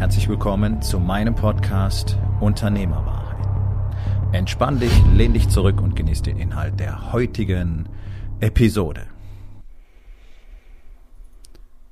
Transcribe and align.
Herzlich 0.00 0.30
willkommen 0.30 0.80
zu 0.80 0.98
meinem 0.98 1.34
Podcast 1.34 2.16
Unternehmerwahrheit. 2.40 3.36
Entspann 4.32 4.80
dich, 4.80 4.90
lehn 5.12 5.34
dich 5.34 5.50
zurück 5.50 5.82
und 5.82 5.94
genieß 5.94 6.22
den 6.22 6.38
Inhalt 6.38 6.80
der 6.80 7.12
heutigen 7.12 7.86
Episode. 8.40 9.06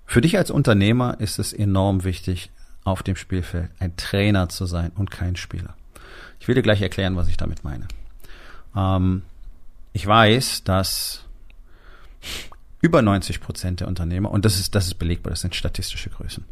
Für 0.06 0.22
dich 0.22 0.38
als 0.38 0.50
Unternehmer 0.50 1.20
ist 1.20 1.38
es 1.38 1.52
enorm 1.52 2.02
wichtig, 2.04 2.50
auf 2.82 3.02
dem 3.02 3.14
Spielfeld 3.14 3.70
ein 3.78 3.94
Trainer 3.98 4.48
zu 4.48 4.64
sein 4.64 4.90
und 4.94 5.10
kein 5.10 5.36
Spieler. 5.36 5.76
Ich 6.40 6.48
will 6.48 6.54
dir 6.54 6.62
gleich 6.62 6.80
erklären, 6.80 7.14
was 7.14 7.28
ich 7.28 7.36
damit 7.36 7.62
meine. 7.62 7.88
Ähm, 8.74 9.20
ich 9.92 10.06
weiß, 10.06 10.64
dass 10.64 11.26
über 12.80 13.02
90 13.02 13.42
Prozent 13.42 13.80
der 13.80 13.88
Unternehmer, 13.88 14.30
und 14.30 14.46
das 14.46 14.58
ist, 14.58 14.74
das 14.74 14.86
ist 14.86 14.94
belegbar, 14.94 15.30
das 15.30 15.42
sind 15.42 15.54
statistische 15.54 16.08
Größen, 16.08 16.46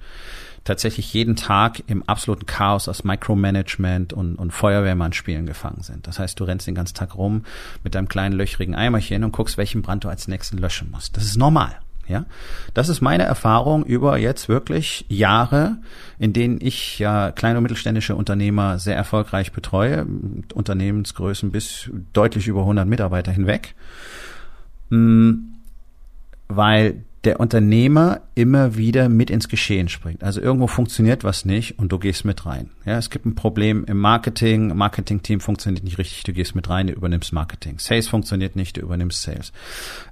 tatsächlich 0.66 1.14
jeden 1.14 1.36
Tag 1.36 1.82
im 1.86 2.02
absoluten 2.02 2.44
Chaos 2.44 2.88
aus 2.88 3.04
Micromanagement 3.04 4.12
und, 4.12 4.36
und 4.36 4.50
Feuerwehrmann-Spielen 4.50 5.46
gefangen 5.46 5.82
sind. 5.82 6.06
Das 6.06 6.18
heißt, 6.18 6.38
du 6.38 6.44
rennst 6.44 6.66
den 6.66 6.74
ganzen 6.74 6.94
Tag 6.94 7.16
rum 7.16 7.44
mit 7.84 7.94
deinem 7.94 8.08
kleinen 8.08 8.36
löchrigen 8.36 8.74
Eimerchen 8.74 9.24
und 9.24 9.32
guckst, 9.32 9.56
welchen 9.56 9.82
Brand 9.82 10.04
du 10.04 10.08
als 10.08 10.28
nächsten 10.28 10.58
löschen 10.58 10.90
musst. 10.90 11.16
Das 11.16 11.24
ist 11.24 11.36
normal. 11.36 11.78
Ja, 12.08 12.24
das 12.72 12.88
ist 12.88 13.00
meine 13.00 13.24
Erfahrung 13.24 13.84
über 13.84 14.16
jetzt 14.16 14.48
wirklich 14.48 15.04
Jahre, 15.08 15.78
in 16.20 16.32
denen 16.32 16.60
ich 16.60 17.00
ja 17.00 17.32
kleine 17.32 17.58
und 17.58 17.64
mittelständische 17.64 18.14
Unternehmer 18.14 18.78
sehr 18.78 18.94
erfolgreich 18.94 19.50
betreue, 19.50 20.06
Unternehmensgrößen 20.54 21.50
bis 21.50 21.90
deutlich 22.12 22.46
über 22.46 22.60
100 22.60 22.86
Mitarbeiter 22.86 23.32
hinweg, 23.32 23.74
hm, 24.90 25.56
weil 26.46 27.02
der 27.26 27.40
Unternehmer 27.40 28.20
immer 28.36 28.76
wieder 28.76 29.08
mit 29.08 29.30
ins 29.30 29.48
Geschehen 29.48 29.88
springt. 29.88 30.22
Also 30.22 30.40
irgendwo 30.40 30.68
funktioniert 30.68 31.24
was 31.24 31.44
nicht 31.44 31.78
und 31.78 31.90
du 31.90 31.98
gehst 31.98 32.24
mit 32.24 32.46
rein. 32.46 32.70
Ja, 32.84 32.96
es 32.98 33.10
gibt 33.10 33.26
ein 33.26 33.34
Problem 33.34 33.84
im 33.84 33.98
Marketing, 33.98 34.74
Marketing-Team 34.76 35.40
funktioniert 35.40 35.84
nicht 35.84 35.98
richtig, 35.98 36.22
du 36.22 36.32
gehst 36.32 36.54
mit 36.54 36.70
rein, 36.70 36.86
du 36.86 36.92
übernimmst 36.92 37.32
Marketing. 37.32 37.78
Sales 37.78 38.06
funktioniert 38.06 38.54
nicht, 38.54 38.76
du 38.76 38.80
übernimmst 38.80 39.22
Sales. 39.22 39.52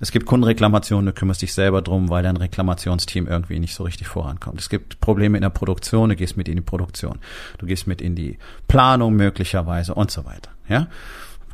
Es 0.00 0.10
gibt 0.10 0.26
Kundenreklamationen, 0.26 1.06
du 1.06 1.12
kümmerst 1.12 1.42
dich 1.42 1.54
selber 1.54 1.82
drum, 1.82 2.10
weil 2.10 2.24
dein 2.24 2.36
Reklamationsteam 2.36 3.28
irgendwie 3.28 3.60
nicht 3.60 3.74
so 3.74 3.84
richtig 3.84 4.08
vorankommt. 4.08 4.60
Es 4.60 4.68
gibt 4.68 5.00
Probleme 5.00 5.38
in 5.38 5.42
der 5.42 5.50
Produktion, 5.50 6.10
du 6.10 6.16
gehst 6.16 6.36
mit 6.36 6.48
in 6.48 6.56
die 6.56 6.62
Produktion. 6.62 7.20
Du 7.58 7.66
gehst 7.66 7.86
mit 7.86 8.02
in 8.02 8.16
die 8.16 8.38
Planung 8.66 9.14
möglicherweise 9.14 9.94
und 9.94 10.10
so 10.10 10.24
weiter. 10.24 10.50
Ja, 10.68 10.88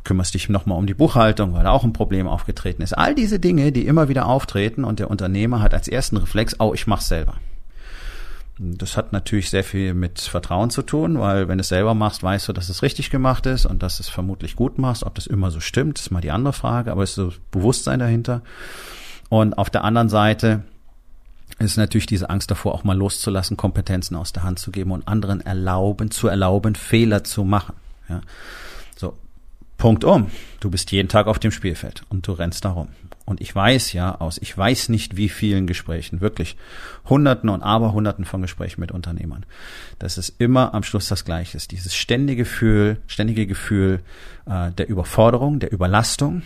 kümmerst 0.03 0.33
dich 0.33 0.49
nochmal 0.49 0.77
um 0.77 0.87
die 0.87 0.93
Buchhaltung, 0.93 1.53
weil 1.53 1.63
da 1.63 1.71
auch 1.71 1.83
ein 1.83 1.93
Problem 1.93 2.27
aufgetreten 2.27 2.81
ist. 2.81 2.93
All 2.93 3.15
diese 3.15 3.39
Dinge, 3.39 3.71
die 3.71 3.85
immer 3.85 4.09
wieder 4.09 4.27
auftreten 4.27 4.83
und 4.83 4.99
der 4.99 5.09
Unternehmer 5.09 5.61
hat 5.61 5.73
als 5.73 5.87
ersten 5.87 6.17
Reflex, 6.17 6.55
oh, 6.59 6.73
ich 6.73 6.87
mach's 6.87 7.07
selber. 7.07 7.35
Das 8.57 8.95
hat 8.95 9.11
natürlich 9.11 9.49
sehr 9.49 9.63
viel 9.63 9.93
mit 9.93 10.19
Vertrauen 10.19 10.69
zu 10.69 10.83
tun, 10.83 11.19
weil 11.19 11.47
wenn 11.47 11.57
du 11.57 11.61
es 11.61 11.69
selber 11.69 11.95
machst, 11.95 12.21
weißt 12.21 12.47
du, 12.47 12.53
dass 12.53 12.69
es 12.69 12.83
richtig 12.83 13.09
gemacht 13.09 13.45
ist 13.47 13.65
und 13.65 13.81
dass 13.81 13.99
es 13.99 14.09
vermutlich 14.09 14.55
gut 14.55 14.77
machst. 14.77 15.03
Ob 15.03 15.15
das 15.15 15.25
immer 15.25 15.49
so 15.49 15.59
stimmt, 15.59 15.99
ist 15.99 16.11
mal 16.11 16.21
die 16.21 16.31
andere 16.31 16.53
Frage, 16.53 16.91
aber 16.91 17.01
es 17.01 17.11
ist 17.11 17.15
so 17.15 17.33
Bewusstsein 17.49 17.99
dahinter. 17.99 18.41
Und 19.29 19.57
auf 19.57 19.69
der 19.69 19.83
anderen 19.83 20.09
Seite 20.09 20.63
ist 21.57 21.77
natürlich 21.77 22.05
diese 22.05 22.29
Angst 22.29 22.51
davor, 22.51 22.75
auch 22.75 22.83
mal 22.83 22.97
loszulassen, 22.97 23.57
Kompetenzen 23.57 24.15
aus 24.15 24.33
der 24.33 24.43
Hand 24.43 24.59
zu 24.59 24.71
geben 24.71 24.91
und 24.91 25.07
anderen 25.07 25.41
erlauben, 25.41 26.11
zu 26.11 26.27
erlauben, 26.27 26.75
Fehler 26.75 27.23
zu 27.23 27.43
machen. 27.43 27.75
Ja. 28.09 28.21
Punkt 29.81 30.03
um. 30.03 30.29
Du 30.59 30.69
bist 30.69 30.91
jeden 30.91 31.09
Tag 31.09 31.25
auf 31.25 31.39
dem 31.39 31.49
Spielfeld 31.49 32.03
und 32.07 32.27
du 32.27 32.33
rennst 32.33 32.65
darum. 32.65 32.89
Und 33.25 33.41
ich 33.41 33.55
weiß 33.55 33.93
ja 33.93 34.13
aus, 34.13 34.37
ich 34.37 34.55
weiß 34.55 34.89
nicht 34.89 35.17
wie 35.17 35.27
vielen 35.27 35.65
Gesprächen, 35.65 36.21
wirklich 36.21 36.55
Hunderten 37.09 37.49
und 37.49 37.63
Aberhunderten 37.63 38.23
von 38.23 38.43
Gesprächen 38.43 38.79
mit 38.79 38.91
Unternehmern, 38.91 39.43
dass 39.97 40.17
es 40.17 40.29
immer 40.29 40.75
am 40.75 40.83
Schluss 40.83 41.07
das 41.07 41.25
Gleiche 41.25 41.57
ist. 41.57 41.71
Dieses 41.71 41.95
ständige 41.95 42.43
Gefühl, 42.43 42.97
ständige 43.07 43.47
Gefühl 43.47 44.01
äh, 44.45 44.69
der 44.71 44.87
Überforderung, 44.87 45.57
der 45.57 45.71
Überlastung, 45.71 46.43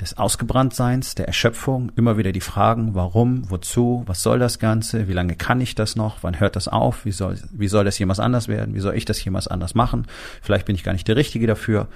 des 0.00 0.16
Ausgebranntseins, 0.16 1.16
der 1.16 1.26
Erschöpfung, 1.26 1.90
immer 1.96 2.18
wieder 2.18 2.30
die 2.30 2.40
Fragen, 2.40 2.94
warum, 2.94 3.50
wozu, 3.50 4.04
was 4.06 4.22
soll 4.22 4.38
das 4.38 4.60
Ganze, 4.60 5.08
wie 5.08 5.12
lange 5.12 5.34
kann 5.34 5.60
ich 5.60 5.74
das 5.74 5.96
noch, 5.96 6.18
wann 6.22 6.38
hört 6.38 6.54
das 6.54 6.68
auf, 6.68 7.04
wie 7.04 7.10
soll, 7.10 7.36
wie 7.50 7.66
soll 7.66 7.84
das 7.84 7.98
jemals 7.98 8.20
anders 8.20 8.46
werden, 8.46 8.76
wie 8.76 8.80
soll 8.80 8.94
ich 8.94 9.06
das 9.06 9.24
jemals 9.24 9.48
anders 9.48 9.74
machen, 9.74 10.06
vielleicht 10.40 10.66
bin 10.66 10.76
ich 10.76 10.84
gar 10.84 10.92
nicht 10.92 11.08
der 11.08 11.16
Richtige 11.16 11.48
dafür 11.48 11.88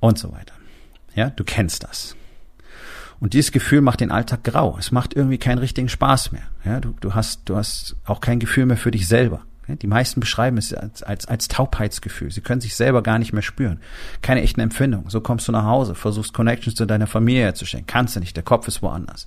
und 0.00 0.18
so 0.18 0.32
weiter. 0.32 0.54
Ja, 1.14 1.30
du 1.30 1.44
kennst 1.44 1.84
das. 1.84 2.16
Und 3.18 3.32
dieses 3.32 3.52
Gefühl 3.52 3.80
macht 3.80 4.00
den 4.00 4.10
Alltag 4.10 4.44
grau. 4.44 4.76
Es 4.78 4.92
macht 4.92 5.14
irgendwie 5.14 5.38
keinen 5.38 5.58
richtigen 5.58 5.88
Spaß 5.88 6.32
mehr. 6.32 6.42
Ja, 6.64 6.80
du, 6.80 6.94
du 7.00 7.14
hast, 7.14 7.42
du 7.46 7.56
hast 7.56 7.96
auch 8.04 8.20
kein 8.20 8.38
Gefühl 8.38 8.66
mehr 8.66 8.76
für 8.76 8.90
dich 8.90 9.08
selber. 9.08 9.42
Die 9.68 9.88
meisten 9.88 10.20
beschreiben 10.20 10.58
es 10.58 10.72
als, 10.72 11.02
als, 11.02 11.26
als 11.26 11.48
Taubheitsgefühl. 11.48 12.30
Sie 12.30 12.40
können 12.40 12.60
sich 12.60 12.76
selber 12.76 13.02
gar 13.02 13.18
nicht 13.18 13.32
mehr 13.32 13.42
spüren. 13.42 13.80
Keine 14.22 14.42
echten 14.42 14.60
Empfindungen. 14.60 15.10
So 15.10 15.20
kommst 15.20 15.48
du 15.48 15.52
nach 15.52 15.64
Hause, 15.64 15.96
versuchst 15.96 16.32
Connections 16.32 16.76
zu 16.76 16.86
deiner 16.86 17.08
Familie 17.08 17.42
herzustellen. 17.42 17.86
Kannst 17.86 18.14
du 18.14 18.20
nicht, 18.20 18.36
der 18.36 18.44
Kopf 18.44 18.68
ist 18.68 18.82
woanders. 18.82 19.26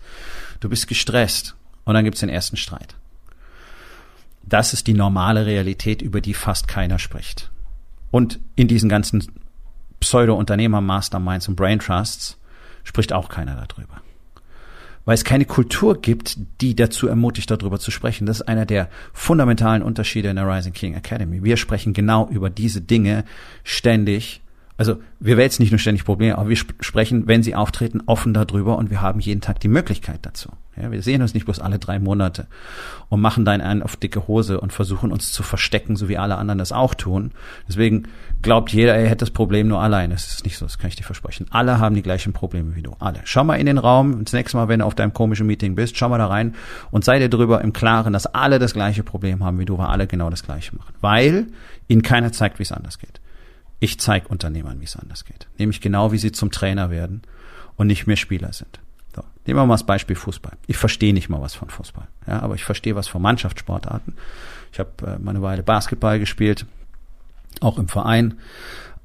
Du 0.61 0.69
bist 0.69 0.87
gestresst 0.87 1.55
und 1.83 1.93
dann 1.93 2.05
gibt's 2.05 2.21
den 2.21 2.29
ersten 2.29 2.55
Streit. 2.55 2.95
Das 4.43 4.71
ist 4.71 4.87
die 4.87 4.93
normale 4.93 5.45
Realität, 5.45 6.01
über 6.01 6.21
die 6.21 6.33
fast 6.33 6.69
keiner 6.69 6.99
spricht. 6.99 7.51
Und 8.09 8.39
in 8.55 8.69
diesen 8.69 8.87
ganzen 8.87 9.27
Pseudo-Unternehmer-Masterminds 9.99 11.47
und 11.47 11.55
Brain 11.55 11.79
Trusts 11.79 12.37
spricht 12.83 13.13
auch 13.13 13.29
keiner 13.29 13.55
darüber. 13.55 14.01
Weil 15.05 15.15
es 15.15 15.23
keine 15.23 15.45
Kultur 15.45 15.99
gibt, 16.01 16.37
die 16.61 16.75
dazu 16.75 17.07
ermutigt, 17.07 17.49
darüber 17.49 17.79
zu 17.79 17.89
sprechen. 17.91 18.25
Das 18.25 18.41
ist 18.41 18.47
einer 18.47 18.65
der 18.65 18.89
fundamentalen 19.13 19.81
Unterschiede 19.81 20.29
in 20.29 20.35
der 20.35 20.47
Rising 20.47 20.73
King 20.73 20.93
Academy. 20.93 21.43
Wir 21.43 21.57
sprechen 21.57 21.93
genau 21.93 22.27
über 22.29 22.49
diese 22.49 22.81
Dinge 22.81 23.23
ständig 23.63 24.41
also 24.79 24.95
wir 25.19 25.35
wälzen 25.35 25.61
nicht 25.61 25.71
nur 25.71 25.79
ständig 25.79 26.05
Probleme, 26.05 26.37
aber 26.37 26.47
wir 26.47 26.55
sp 26.55 26.71
sprechen, 26.79 27.27
wenn 27.27 27.43
sie 27.43 27.53
auftreten, 27.53 28.01
offen 28.05 28.33
darüber 28.33 28.77
und 28.77 28.89
wir 28.89 29.01
haben 29.01 29.19
jeden 29.19 29.41
Tag 29.41 29.59
die 29.59 29.67
Möglichkeit 29.67 30.19
dazu. 30.21 30.53
Ja, 30.81 30.89
wir 30.89 31.01
sehen 31.01 31.21
uns 31.21 31.33
nicht 31.33 31.43
bloß 31.43 31.59
alle 31.59 31.79
drei 31.79 31.99
Monate 31.99 32.47
und 33.09 33.19
machen 33.19 33.43
dann 33.43 33.59
einen 33.59 33.83
auf 33.83 33.97
dicke 33.97 34.29
Hose 34.29 34.61
und 34.61 34.71
versuchen 34.71 35.11
uns 35.11 35.33
zu 35.33 35.43
verstecken, 35.43 35.97
so 35.97 36.07
wie 36.07 36.17
alle 36.17 36.37
anderen 36.37 36.59
das 36.59 36.71
auch 36.71 36.93
tun. 36.93 37.31
Deswegen 37.67 38.03
glaubt 38.41 38.71
jeder, 38.71 38.95
er 38.95 39.09
hätte 39.09 39.25
das 39.25 39.31
Problem 39.31 39.67
nur 39.67 39.81
allein. 39.81 40.11
Das 40.11 40.29
ist 40.29 40.45
nicht 40.45 40.57
so, 40.57 40.65
das 40.65 40.77
kann 40.77 40.87
ich 40.87 40.95
dir 40.95 41.03
versprechen. 41.03 41.47
Alle 41.49 41.79
haben 41.79 41.95
die 41.95 42.01
gleichen 42.01 42.31
Probleme 42.31 42.77
wie 42.77 42.81
du. 42.81 42.95
Alle. 42.99 43.19
Schau 43.25 43.43
mal 43.43 43.55
in 43.55 43.65
den 43.65 43.79
Raum, 43.79 44.23
das 44.23 44.31
nächste 44.31 44.55
Mal, 44.55 44.69
wenn 44.69 44.79
du 44.79 44.85
auf 44.85 44.95
deinem 44.95 45.11
komischen 45.11 45.45
Meeting 45.45 45.75
bist, 45.75 45.97
schau 45.97 46.07
mal 46.07 46.19
da 46.19 46.27
rein 46.27 46.55
und 46.89 47.03
sei 47.03 47.19
dir 47.19 47.27
darüber 47.27 47.59
im 47.59 47.73
Klaren, 47.73 48.13
dass 48.13 48.27
alle 48.27 48.59
das 48.59 48.71
gleiche 48.71 49.03
Problem 49.03 49.43
haben 49.43 49.59
wie 49.59 49.65
du, 49.65 49.77
weil 49.77 49.87
alle 49.87 50.07
genau 50.07 50.29
das 50.29 50.43
gleiche 50.43 50.73
machen. 50.77 50.93
Weil 51.01 51.47
ihnen 51.89 52.01
keiner 52.01 52.31
zeigt, 52.31 52.59
wie 52.59 52.63
es 52.63 52.71
anders 52.71 52.97
geht. 52.97 53.19
Ich 53.79 53.99
zeige 53.99 54.27
Unternehmern, 54.27 54.81
wie 54.81 54.85
es 54.85 54.95
anders 54.95 55.25
geht. 55.25 55.47
Nämlich 55.57 55.81
genau, 55.81 56.11
wie 56.11 56.17
sie 56.17 56.31
zum 56.31 56.51
Trainer 56.51 56.89
werden 56.89 57.21
und 57.77 57.87
nicht 57.87 58.07
mehr 58.07 58.17
Spieler 58.17 58.51
sind. 58.51 58.79
So, 59.15 59.23
nehmen 59.45 59.59
wir 59.59 59.65
mal 59.65 59.73
das 59.75 59.85
Beispiel 59.85 60.15
Fußball. 60.15 60.57
Ich 60.67 60.77
verstehe 60.77 61.13
nicht 61.13 61.29
mal 61.29 61.41
was 61.41 61.55
von 61.55 61.69
Fußball, 61.69 62.07
ja, 62.27 62.41
aber 62.41 62.55
ich 62.55 62.63
verstehe 62.63 62.95
was 62.95 63.07
von 63.07 63.21
Mannschaftssportarten. 63.21 64.15
Ich 64.71 64.79
habe 64.79 64.89
äh, 65.05 65.19
mal 65.19 65.31
eine 65.31 65.41
Weile 65.41 65.63
Basketball 65.63 66.19
gespielt, 66.19 66.65
auch 67.61 67.77
im 67.77 67.87
Verein. 67.87 68.39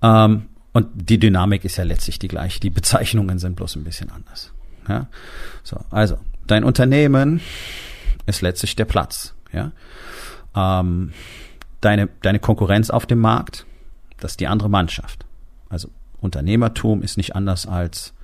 Ähm, 0.02 0.46
und 0.72 0.88
die 0.92 1.18
Dynamik 1.18 1.64
ist 1.64 1.76
ja 1.76 1.84
letztlich 1.84 2.18
die 2.18 2.28
gleiche. 2.28 2.60
Die 2.60 2.70
Bezeichnungen 2.70 3.38
sind 3.38 3.54
bloß 3.54 3.76
ein 3.76 3.84
bisschen 3.84 4.10
anders. 4.10 4.52
Ja? 4.88 5.06
So, 5.62 5.78
also 5.90 6.18
dein 6.46 6.64
Unternehmen 6.64 7.40
ist 8.26 8.42
letztlich 8.42 8.74
der 8.74 8.84
Platz. 8.84 9.34
Ja? 9.52 9.70
Ähm, 10.54 11.12
deine, 11.80 12.08
deine 12.22 12.40
Konkurrenz 12.40 12.90
auf 12.90 13.06
dem 13.06 13.20
Markt 13.20 13.66
das 14.24 14.32
ist 14.32 14.40
die 14.40 14.46
andere 14.46 14.70
Mannschaft. 14.70 15.26
Also 15.68 15.90
Unternehmertum 16.18 17.02
ist 17.02 17.18
nicht 17.18 17.36
anders 17.36 17.66
als 17.66 18.14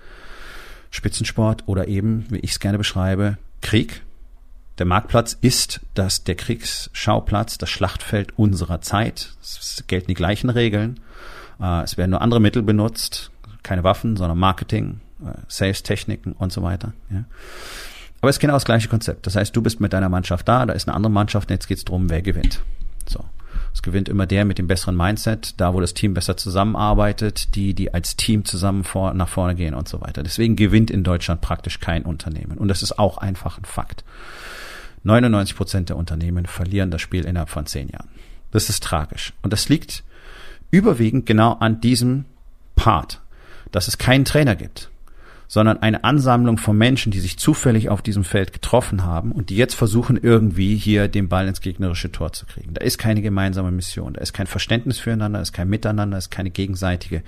Spitzensport 0.90 1.64
oder 1.66 1.88
eben, 1.88 2.24
wie 2.30 2.38
ich 2.38 2.52
es 2.52 2.58
gerne 2.58 2.78
beschreibe, 2.78 3.36
Krieg. 3.60 4.00
Der 4.78 4.86
Marktplatz 4.86 5.36
ist 5.42 5.82
das, 5.92 6.24
der 6.24 6.36
Kriegsschauplatz, 6.36 7.58
das 7.58 7.68
Schlachtfeld 7.68 8.38
unserer 8.38 8.80
Zeit. 8.80 9.34
Es 9.42 9.84
gelten 9.88 10.06
die 10.06 10.14
gleichen 10.14 10.48
Regeln. 10.48 11.00
Äh, 11.60 11.82
es 11.82 11.98
werden 11.98 12.12
nur 12.12 12.22
andere 12.22 12.40
Mittel 12.40 12.62
benutzt. 12.62 13.30
Keine 13.62 13.84
Waffen, 13.84 14.16
sondern 14.16 14.38
Marketing, 14.38 15.02
äh, 15.22 15.34
Sales-Techniken 15.48 16.32
und 16.32 16.50
so 16.50 16.62
weiter. 16.62 16.94
Aber 18.22 18.30
es 18.30 18.36
ist 18.36 18.40
genau 18.40 18.54
das 18.54 18.64
gleiche 18.64 18.88
Konzept. 18.88 19.26
Das 19.26 19.36
heißt, 19.36 19.54
du 19.54 19.60
bist 19.60 19.80
mit 19.80 19.92
deiner 19.92 20.08
Mannschaft 20.08 20.48
da, 20.48 20.64
da 20.64 20.72
ist 20.72 20.88
eine 20.88 20.96
andere 20.96 21.12
Mannschaft 21.12 21.50
und 21.50 21.56
jetzt 21.56 21.68
geht 21.68 21.76
es 21.76 21.84
darum, 21.84 22.08
wer 22.08 22.22
gewinnt. 22.22 22.62
So. 23.08 23.24
Es 23.72 23.82
gewinnt 23.82 24.08
immer 24.08 24.26
der 24.26 24.44
mit 24.44 24.58
dem 24.58 24.66
besseren 24.66 24.96
Mindset, 24.96 25.60
da 25.60 25.74
wo 25.74 25.80
das 25.80 25.94
Team 25.94 26.14
besser 26.14 26.36
zusammenarbeitet, 26.36 27.54
die, 27.54 27.74
die 27.74 27.94
als 27.94 28.16
Team 28.16 28.44
zusammen 28.44 28.84
vor, 28.84 29.14
nach 29.14 29.28
vorne 29.28 29.54
gehen 29.54 29.74
und 29.74 29.88
so 29.88 30.00
weiter. 30.00 30.22
Deswegen 30.22 30.56
gewinnt 30.56 30.90
in 30.90 31.04
Deutschland 31.04 31.40
praktisch 31.40 31.78
kein 31.78 32.04
Unternehmen. 32.04 32.58
Und 32.58 32.68
das 32.68 32.82
ist 32.82 32.98
auch 32.98 33.18
einfach 33.18 33.58
ein 33.58 33.64
Fakt. 33.64 34.04
99 35.04 35.56
Prozent 35.56 35.88
der 35.88 35.96
Unternehmen 35.96 36.46
verlieren 36.46 36.90
das 36.90 37.00
Spiel 37.00 37.24
innerhalb 37.24 37.48
von 37.48 37.66
zehn 37.66 37.88
Jahren. 37.88 38.08
Das 38.50 38.68
ist 38.68 38.82
tragisch. 38.82 39.32
Und 39.42 39.52
das 39.52 39.68
liegt 39.68 40.02
überwiegend 40.70 41.26
genau 41.26 41.52
an 41.54 41.80
diesem 41.80 42.24
Part, 42.74 43.20
dass 43.70 43.88
es 43.88 43.98
keinen 43.98 44.24
Trainer 44.24 44.56
gibt 44.56 44.89
sondern 45.50 45.78
eine 45.82 46.04
Ansammlung 46.04 46.58
von 46.58 46.78
Menschen, 46.78 47.10
die 47.10 47.18
sich 47.18 47.36
zufällig 47.36 47.88
auf 47.88 48.02
diesem 48.02 48.22
Feld 48.22 48.52
getroffen 48.52 49.02
haben 49.02 49.32
und 49.32 49.50
die 49.50 49.56
jetzt 49.56 49.74
versuchen, 49.74 50.16
irgendwie 50.16 50.76
hier 50.76 51.08
den 51.08 51.28
Ball 51.28 51.48
ins 51.48 51.60
gegnerische 51.60 52.12
Tor 52.12 52.32
zu 52.32 52.46
kriegen. 52.46 52.72
Da 52.72 52.84
ist 52.84 52.98
keine 52.98 53.20
gemeinsame 53.20 53.72
Mission, 53.72 54.12
da 54.12 54.20
ist 54.20 54.32
kein 54.32 54.46
Verständnis 54.46 55.00
füreinander, 55.00 55.40
da 55.40 55.42
ist 55.42 55.52
kein 55.52 55.68
Miteinander, 55.68 56.14
da 56.14 56.18
ist 56.18 56.30
keine 56.30 56.50
gegenseitige 56.50 57.24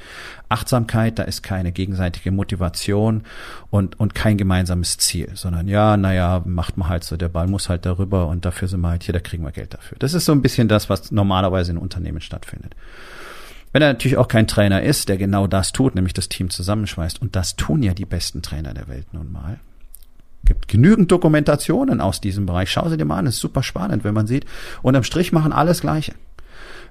Achtsamkeit, 0.49 1.19
da 1.19 1.25
ist 1.25 1.43
keine 1.43 1.73
gegenseitige 1.73 2.31
Motivation 2.31 3.25
und, 3.71 3.99
und 3.99 4.15
kein 4.15 4.37
gemeinsames 4.37 4.99
Ziel, 4.99 5.33
sondern 5.35 5.67
ja, 5.67 5.97
naja, 5.97 6.43
macht 6.45 6.77
man 6.77 6.89
halt 6.89 7.03
so, 7.03 7.17
der 7.17 7.29
Ball 7.29 7.49
muss 7.49 7.69
halt 7.69 7.85
darüber 7.87 8.29
und 8.29 8.45
dafür 8.45 8.69
sind 8.69 8.83
wir 8.83 8.91
halt 8.91 9.03
hier, 9.03 9.15
da 9.15 9.21
kriegen 9.21 9.43
wir 9.43 9.51
Geld 9.51 9.75
dafür. 9.75 9.99
Das 9.99 10.15
ist 10.15 10.27
so 10.27 10.33
ein 10.33 10.43
bisschen 10.43 10.69
das, 10.69 10.89
was 10.89 11.11
normalerweise 11.11 11.73
in 11.73 11.77
Unternehmen 11.77 12.21
stattfindet. 12.21 12.77
Wenn 13.73 13.83
er 13.83 13.89
natürlich 13.89 14.19
auch 14.19 14.29
kein 14.29 14.47
Trainer 14.47 14.83
ist, 14.83 15.09
der 15.09 15.17
genau 15.17 15.47
das 15.47 15.73
tut, 15.73 15.95
nämlich 15.95 16.13
das 16.13 16.29
Team 16.29 16.51
zusammenschweißt, 16.51 17.23
und 17.23 17.35
das 17.35 17.57
tun 17.57 17.83
ja 17.83 17.95
die 17.95 18.05
besten 18.05 18.43
Trainer 18.43 18.75
der 18.75 18.89
Welt 18.89 19.13
nun 19.13 19.33
mal. 19.33 19.61
Gibt 20.45 20.69
genügend 20.69 21.11
Dokumentationen 21.11 22.01
aus 22.01 22.21
diesem 22.21 22.47
Bereich. 22.47 22.71
Schau 22.71 22.89
sie 22.89 22.97
dir 22.97 23.05
mal 23.05 23.19
an, 23.19 23.27
ist 23.27 23.39
super 23.39 23.63
spannend, 23.63 24.05
wenn 24.05 24.15
man 24.15 24.27
sieht. 24.27 24.45
Unterm 24.83 25.05
Strich 25.05 25.33
machen 25.33 25.53
alles 25.53 25.81
Gleiche. 25.81 26.15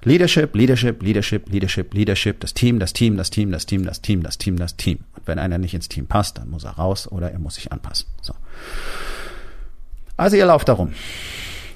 Leadership, 0.04 0.56
Leadership, 0.56 1.02
Leadership, 1.02 1.48
Leadership, 1.48 1.94
Leadership, 1.94 2.40
das 2.40 2.54
Team, 2.54 2.80
das 2.80 2.92
Team, 2.92 3.16
das 3.16 3.30
Team, 3.30 3.52
das 3.52 3.66
Team, 3.66 3.84
das 3.84 4.00
Team, 4.00 4.22
das 4.22 4.38
Team, 4.38 4.56
das 4.56 4.76
Team. 4.76 4.98
Und 5.14 5.26
wenn 5.28 5.38
einer 5.38 5.58
nicht 5.58 5.74
ins 5.74 5.88
Team 5.88 6.06
passt, 6.06 6.38
dann 6.38 6.50
muss 6.50 6.64
er 6.64 6.72
raus 6.72 7.06
oder 7.06 7.30
er 7.30 7.38
muss 7.38 7.54
sich 7.54 7.70
anpassen. 7.70 8.08
So. 8.20 8.34
Also 10.16 10.36
ihr 10.36 10.46
lauft 10.46 10.68
darum. 10.68 10.92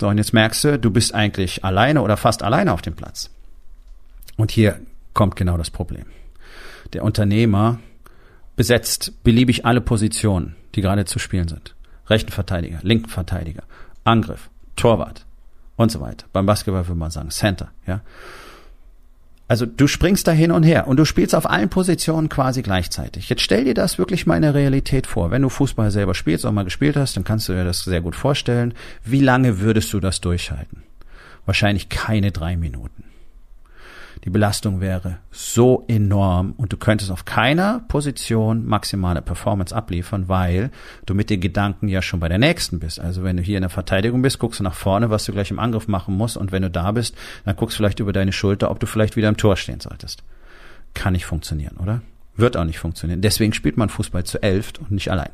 So, 0.00 0.08
und 0.08 0.18
jetzt 0.18 0.32
merkst 0.32 0.64
du, 0.64 0.78
du 0.78 0.90
bist 0.90 1.14
eigentlich 1.14 1.64
alleine 1.64 2.02
oder 2.02 2.16
fast 2.16 2.42
alleine 2.42 2.72
auf 2.72 2.82
dem 2.82 2.96
Platz. 2.96 3.30
Und 4.36 4.50
hier 4.50 4.80
kommt 5.16 5.34
genau 5.34 5.56
das 5.56 5.70
Problem. 5.70 6.04
Der 6.92 7.02
Unternehmer 7.02 7.80
besetzt 8.54 9.24
beliebig 9.24 9.64
alle 9.64 9.80
Positionen, 9.80 10.54
die 10.74 10.82
gerade 10.82 11.06
zu 11.06 11.18
spielen 11.18 11.48
sind. 11.48 11.74
Rechten 12.08 12.30
Verteidiger, 12.30 12.78
linken 12.82 13.08
Verteidiger, 13.08 13.64
Angriff, 14.04 14.50
Torwart 14.76 15.26
und 15.76 15.90
so 15.90 16.00
weiter. 16.00 16.26
Beim 16.32 16.46
Basketball 16.46 16.86
würde 16.86 16.98
man 16.98 17.10
sagen 17.10 17.30
Center, 17.30 17.72
ja. 17.86 18.02
Also 19.48 19.64
du 19.64 19.86
springst 19.86 20.26
da 20.26 20.32
hin 20.32 20.50
und 20.50 20.64
her 20.64 20.86
und 20.86 20.96
du 20.98 21.04
spielst 21.04 21.34
auf 21.34 21.48
allen 21.48 21.70
Positionen 21.70 22.28
quasi 22.28 22.62
gleichzeitig. 22.62 23.28
Jetzt 23.28 23.42
stell 23.42 23.64
dir 23.64 23.74
das 23.74 23.96
wirklich 23.96 24.26
mal 24.26 24.36
in 24.36 24.42
der 24.42 24.54
Realität 24.54 25.06
vor. 25.06 25.30
Wenn 25.30 25.42
du 25.42 25.48
Fußball 25.48 25.92
selber 25.92 26.14
spielst, 26.14 26.44
auch 26.44 26.52
mal 26.52 26.64
gespielt 26.64 26.96
hast, 26.96 27.16
dann 27.16 27.24
kannst 27.24 27.48
du 27.48 27.52
dir 27.52 27.64
das 27.64 27.84
sehr 27.84 28.00
gut 28.00 28.16
vorstellen. 28.16 28.74
Wie 29.04 29.20
lange 29.20 29.60
würdest 29.60 29.92
du 29.92 30.00
das 30.00 30.20
durchhalten? 30.20 30.82
Wahrscheinlich 31.46 31.88
keine 31.88 32.32
drei 32.32 32.56
Minuten. 32.56 33.04
Die 34.26 34.30
Belastung 34.30 34.80
wäre 34.80 35.18
so 35.30 35.84
enorm 35.86 36.54
und 36.56 36.72
du 36.72 36.76
könntest 36.76 37.12
auf 37.12 37.24
keiner 37.24 37.84
Position 37.86 38.66
maximale 38.66 39.22
Performance 39.22 39.74
abliefern, 39.74 40.28
weil 40.28 40.72
du 41.06 41.14
mit 41.14 41.30
den 41.30 41.40
Gedanken 41.40 41.86
ja 41.86 42.02
schon 42.02 42.18
bei 42.18 42.28
der 42.28 42.38
nächsten 42.38 42.80
bist. 42.80 42.98
Also 42.98 43.22
wenn 43.22 43.36
du 43.36 43.44
hier 43.44 43.56
in 43.56 43.62
der 43.62 43.70
Verteidigung 43.70 44.22
bist, 44.22 44.40
guckst 44.40 44.58
du 44.58 44.64
nach 44.64 44.74
vorne, 44.74 45.10
was 45.10 45.26
du 45.26 45.32
gleich 45.32 45.52
im 45.52 45.60
Angriff 45.60 45.86
machen 45.86 46.16
musst 46.16 46.36
und 46.36 46.50
wenn 46.50 46.62
du 46.62 46.70
da 46.70 46.90
bist, 46.90 47.16
dann 47.44 47.54
guckst 47.54 47.76
du 47.76 47.78
vielleicht 47.78 48.00
über 48.00 48.12
deine 48.12 48.32
Schulter, 48.32 48.72
ob 48.72 48.80
du 48.80 48.88
vielleicht 48.88 49.14
wieder 49.14 49.28
im 49.28 49.36
Tor 49.36 49.56
stehen 49.56 49.78
solltest. 49.78 50.24
Kann 50.92 51.12
nicht 51.12 51.24
funktionieren, 51.24 51.76
oder? 51.76 52.02
Wird 52.34 52.56
auch 52.56 52.64
nicht 52.64 52.80
funktionieren. 52.80 53.20
Deswegen 53.22 53.52
spielt 53.52 53.76
man 53.76 53.90
Fußball 53.90 54.24
zu 54.24 54.42
elf 54.42 54.72
und 54.80 54.90
nicht 54.90 55.12
allein. 55.12 55.30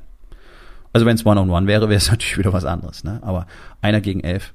Also 0.92 1.06
wenn 1.06 1.14
es 1.14 1.24
One-on-One 1.24 1.66
wäre, 1.66 1.88
wäre 1.88 1.96
es 1.96 2.10
natürlich 2.10 2.36
wieder 2.36 2.52
was 2.52 2.66
anderes. 2.66 3.04
Ne? 3.04 3.20
Aber 3.22 3.46
einer 3.80 4.02
gegen 4.02 4.20
elf, 4.20 4.52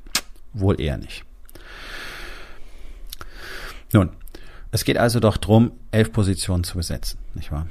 wohl 0.53 0.79
eher 0.79 0.99
nicht. 0.99 1.23
Nun, 3.93 4.11
es 4.71 4.83
geht 4.83 4.97
also 4.97 5.19
doch 5.19 5.37
drum, 5.37 5.71
elf 5.91 6.11
Positionen 6.11 6.63
zu 6.63 6.77
besetzen, 6.77 7.19
nicht 7.33 7.51
wahr? 7.51 7.67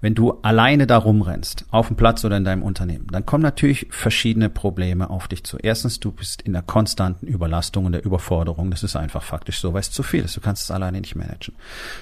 Wenn 0.00 0.14
du 0.14 0.32
alleine 0.42 0.86
da 0.86 0.98
rumrennst, 0.98 1.64
auf 1.70 1.88
dem 1.88 1.96
Platz 1.96 2.24
oder 2.24 2.36
in 2.36 2.44
deinem 2.44 2.62
Unternehmen, 2.62 3.06
dann 3.10 3.24
kommen 3.24 3.42
natürlich 3.42 3.86
verschiedene 3.90 4.50
Probleme 4.50 5.10
auf 5.10 5.28
dich 5.28 5.44
zu. 5.44 5.56
Erstens, 5.56 6.00
du 6.00 6.12
bist 6.12 6.42
in 6.42 6.52
der 6.52 6.62
konstanten 6.62 7.26
Überlastung 7.26 7.86
und 7.86 7.92
der 7.92 8.04
Überforderung. 8.04 8.70
Das 8.70 8.82
ist 8.82 8.96
einfach 8.96 9.22
faktisch 9.22 9.60
so, 9.60 9.72
weil 9.72 9.80
es 9.80 9.90
zu 9.90 10.02
viel 10.02 10.24
ist. 10.24 10.36
Du 10.36 10.40
kannst 10.40 10.62
es 10.64 10.70
alleine 10.70 11.00
nicht 11.00 11.16
managen. 11.16 11.54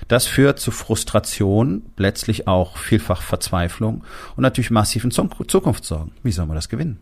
Das 0.08 0.26
führt 0.26 0.58
zu 0.58 0.70
Frustration, 0.70 1.82
letztlich 1.96 2.48
auch 2.48 2.76
vielfach 2.76 3.22
Verzweiflung 3.22 4.04
und 4.36 4.42
natürlich 4.42 4.70
massiven 4.70 5.10
Zukunftssorgen. 5.10 6.12
Wie 6.22 6.32
sollen 6.32 6.48
wir 6.48 6.54
das 6.54 6.68
gewinnen? 6.68 6.98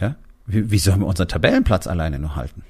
Ja? 0.00 0.16
Wie, 0.46 0.70
wie 0.70 0.78
sollen 0.78 1.00
wir 1.00 1.06
unseren 1.06 1.28
Tabellenplatz 1.28 1.86
alleine 1.86 2.18
nur 2.18 2.36
halten? 2.36 2.62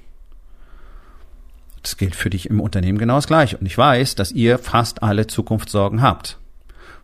Das 1.85 1.97
gilt 1.97 2.15
für 2.15 2.31
dich 2.31 2.49
im 2.49 2.61
Unternehmen 2.61 2.97
genau 2.97 3.13
das 3.13 3.27
gleiche. 3.27 3.57
Und 3.57 3.67
ich 3.67 3.77
weiß, 3.77 4.15
dass 4.15 4.31
ihr 4.31 4.57
fast 4.57 5.03
alle 5.03 5.27
Zukunftssorgen 5.27 6.01
habt. 6.01 6.39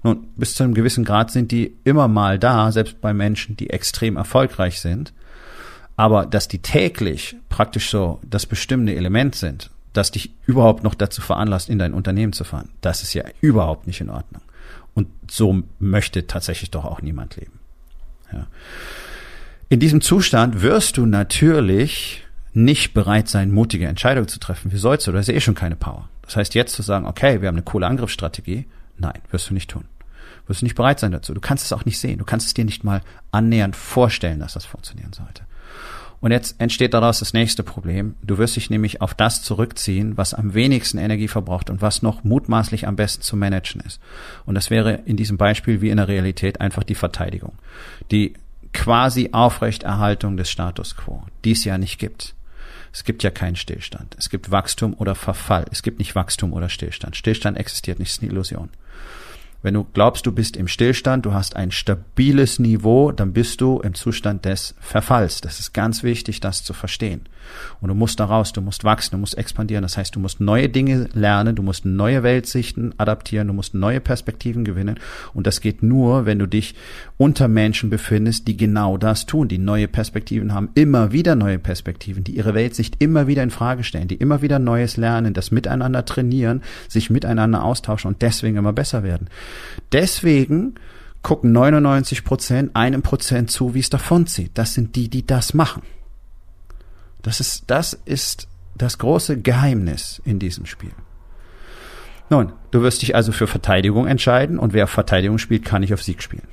Nun, 0.01 0.29
bis 0.35 0.55
zu 0.55 0.63
einem 0.63 0.73
gewissen 0.73 1.03
Grad 1.03 1.29
sind 1.29 1.51
die 1.51 1.77
immer 1.83 2.07
mal 2.07 2.39
da, 2.39 2.71
selbst 2.71 2.99
bei 2.99 3.13
Menschen, 3.13 3.55
die 3.55 3.69
extrem 3.69 4.17
erfolgreich 4.17 4.81
sind. 4.81 5.13
Aber 5.97 6.25
dass 6.25 6.47
die 6.47 6.63
täglich 6.63 7.35
praktisch 7.47 7.91
so 7.91 8.19
das 8.27 8.47
bestimmende 8.47 8.95
Element 8.95 9.35
sind, 9.35 9.69
das 9.93 10.09
dich 10.09 10.33
überhaupt 10.47 10.83
noch 10.83 10.95
dazu 10.95 11.21
veranlasst, 11.21 11.69
in 11.69 11.77
dein 11.77 11.93
Unternehmen 11.93 12.33
zu 12.33 12.43
fahren, 12.43 12.69
das 12.81 13.03
ist 13.03 13.13
ja 13.13 13.23
überhaupt 13.39 13.85
nicht 13.85 14.01
in 14.01 14.09
Ordnung. 14.09 14.41
Und 14.95 15.09
so 15.29 15.61
möchte 15.77 16.25
tatsächlich 16.25 16.71
doch 16.71 16.85
auch 16.85 17.03
niemand 17.03 17.35
leben. 17.35 17.59
Ja. 18.33 18.47
In 19.69 19.79
diesem 19.79 20.01
Zustand 20.01 20.63
wirst 20.63 20.97
du 20.97 21.05
natürlich 21.05 22.23
nicht 22.53 22.93
bereit 22.93 23.27
sein, 23.27 23.51
mutige 23.51 23.87
Entscheidungen 23.87 24.27
zu 24.27 24.39
treffen, 24.39 24.71
wie 24.71 24.77
sollst 24.77 25.07
du? 25.07 25.11
Du 25.11 25.17
hast 25.17 25.27
ja 25.27 25.33
eh 25.33 25.41
schon 25.41 25.55
keine 25.55 25.75
Power. 25.75 26.09
Das 26.23 26.35
heißt, 26.35 26.55
jetzt 26.55 26.73
zu 26.73 26.81
sagen, 26.81 27.05
okay, 27.05 27.41
wir 27.41 27.47
haben 27.47 27.55
eine 27.55 27.63
coole 27.63 27.87
Angriffsstrategie, 27.87 28.65
nein, 28.97 29.19
wirst 29.31 29.49
du 29.49 29.53
nicht 29.53 29.69
tun. 29.69 29.85
Wirst 30.47 30.61
du 30.61 30.65
nicht 30.65 30.75
bereit 30.75 30.99
sein 30.99 31.11
dazu. 31.11 31.33
Du 31.33 31.41
kannst 31.41 31.65
es 31.65 31.73
auch 31.73 31.85
nicht 31.85 31.99
sehen. 31.99 32.17
Du 32.17 32.25
kannst 32.25 32.47
es 32.47 32.53
dir 32.53 32.65
nicht 32.65 32.83
mal 32.83 33.01
annähernd 33.31 33.75
vorstellen, 33.75 34.39
dass 34.39 34.53
das 34.53 34.65
funktionieren 34.65 35.13
sollte. 35.13 35.43
Und 36.19 36.31
jetzt 36.31 36.61
entsteht 36.61 36.93
daraus 36.93 37.19
das 37.19 37.33
nächste 37.33 37.63
Problem. 37.63 38.15
Du 38.21 38.37
wirst 38.37 38.55
dich 38.55 38.69
nämlich 38.69 39.01
auf 39.01 39.15
das 39.15 39.41
zurückziehen, 39.41 40.17
was 40.17 40.35
am 40.35 40.53
wenigsten 40.53 40.99
Energie 40.99 41.27
verbraucht 41.27 41.69
und 41.71 41.81
was 41.81 42.03
noch 42.03 42.23
mutmaßlich 42.23 42.87
am 42.87 42.95
besten 42.95 43.23
zu 43.23 43.35
managen 43.35 43.81
ist. 43.81 43.99
Und 44.45 44.53
das 44.53 44.69
wäre 44.69 45.01
in 45.05 45.17
diesem 45.17 45.37
Beispiel 45.37 45.81
wie 45.81 45.89
in 45.89 45.97
der 45.97 46.07
Realität 46.07 46.61
einfach 46.61 46.83
die 46.83 46.95
Verteidigung. 46.95 47.53
Die 48.11 48.33
quasi 48.71 49.29
Aufrechterhaltung 49.31 50.37
des 50.37 50.51
Status 50.51 50.95
quo, 50.95 51.23
die 51.43 51.51
es 51.51 51.65
ja 51.65 51.79
nicht 51.79 51.97
gibt. 51.97 52.35
Es 52.93 53.03
gibt 53.03 53.23
ja 53.23 53.31
keinen 53.31 53.55
Stillstand. 53.55 54.15
Es 54.17 54.29
gibt 54.29 54.51
Wachstum 54.51 54.93
oder 54.95 55.15
Verfall. 55.15 55.65
Es 55.71 55.81
gibt 55.81 55.99
nicht 55.99 56.15
Wachstum 56.15 56.53
oder 56.53 56.69
Stillstand. 56.69 57.15
Stillstand 57.15 57.57
existiert 57.57 57.99
nicht, 57.99 58.09
ist 58.09 58.21
eine 58.21 58.31
Illusion. 58.31 58.69
Wenn 59.63 59.75
du 59.75 59.85
glaubst, 59.93 60.25
du 60.25 60.31
bist 60.31 60.57
im 60.57 60.67
Stillstand, 60.67 61.25
du 61.25 61.33
hast 61.33 61.55
ein 61.55 61.71
stabiles 61.71 62.57
Niveau, 62.57 63.11
dann 63.11 63.31
bist 63.31 63.61
du 63.61 63.79
im 63.79 63.93
Zustand 63.93 64.45
des 64.45 64.73
Verfalls. 64.79 65.41
Das 65.41 65.59
ist 65.59 65.73
ganz 65.73 66.01
wichtig, 66.01 66.39
das 66.39 66.63
zu 66.63 66.73
verstehen. 66.73 67.21
Und 67.79 67.89
du 67.89 67.95
musst 67.95 68.19
da 68.19 68.25
raus, 68.25 68.53
du 68.53 68.61
musst 68.61 68.83
wachsen, 68.83 69.11
du 69.11 69.17
musst 69.17 69.37
expandieren. 69.37 69.81
Das 69.83 69.97
heißt, 69.97 70.15
du 70.15 70.19
musst 70.19 70.39
neue 70.39 70.69
Dinge 70.69 71.09
lernen, 71.13 71.55
du 71.55 71.63
musst 71.63 71.85
neue 71.85 72.23
Weltsichten 72.23 72.93
adaptieren, 72.97 73.47
du 73.47 73.53
musst 73.53 73.73
neue 73.73 73.99
Perspektiven 73.99 74.63
gewinnen. 74.63 74.99
Und 75.33 75.47
das 75.47 75.61
geht 75.61 75.83
nur, 75.83 76.25
wenn 76.25 76.39
du 76.39 76.47
dich 76.47 76.75
unter 77.17 77.47
Menschen 77.47 77.89
befindest, 77.89 78.47
die 78.47 78.57
genau 78.57 78.97
das 78.97 79.25
tun, 79.25 79.47
die 79.47 79.57
neue 79.57 79.87
Perspektiven 79.87 80.53
haben, 80.53 80.69
immer 80.75 81.11
wieder 81.11 81.35
neue 81.35 81.59
Perspektiven, 81.59 82.23
die 82.23 82.35
ihre 82.35 82.53
Weltsicht 82.53 82.95
immer 82.99 83.27
wieder 83.27 83.43
in 83.43 83.51
Frage 83.51 83.83
stellen, 83.83 84.07
die 84.07 84.15
immer 84.15 84.41
wieder 84.41 84.59
Neues 84.59 84.97
lernen, 84.97 85.33
das 85.33 85.51
miteinander 85.51 86.05
trainieren, 86.05 86.61
sich 86.87 87.09
miteinander 87.09 87.63
austauschen 87.63 88.09
und 88.09 88.21
deswegen 88.21 88.57
immer 88.57 88.73
besser 88.73 89.03
werden. 89.03 89.27
Deswegen 89.91 90.75
gucken 91.21 91.51
99 91.51 92.23
Prozent 92.23 92.75
einem 92.75 93.01
Prozent 93.01 93.51
zu, 93.51 93.73
wie 93.73 93.79
es 93.79 93.89
davonzieht. 93.89 94.51
Das 94.55 94.73
sind 94.73 94.95
die, 94.95 95.09
die 95.09 95.25
das 95.25 95.53
machen. 95.53 95.83
Das 97.21 97.39
ist, 97.39 97.65
das 97.67 97.93
ist 98.05 98.47
das 98.75 98.97
große 98.97 99.41
Geheimnis 99.41 100.21
in 100.25 100.39
diesem 100.39 100.65
Spiel. 100.65 100.93
Nun, 102.29 102.53
du 102.71 102.81
wirst 102.81 103.01
dich 103.01 103.15
also 103.15 103.31
für 103.31 103.45
Verteidigung 103.45 104.07
entscheiden 104.07 104.57
und 104.57 104.73
wer 104.73 104.85
auf 104.85 104.89
Verteidigung 104.89 105.37
spielt, 105.37 105.65
kann 105.65 105.81
nicht 105.81 105.93
auf 105.93 106.01
Sieg 106.01 106.23
spielen. 106.23 106.47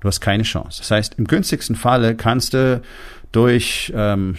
Du 0.00 0.08
hast 0.08 0.20
keine 0.20 0.42
Chance. 0.42 0.78
Das 0.78 0.90
heißt, 0.90 1.14
im 1.18 1.26
günstigsten 1.26 1.76
Falle 1.76 2.16
kannst 2.16 2.54
du 2.54 2.82
durch 3.30 3.92
ähm, 3.94 4.36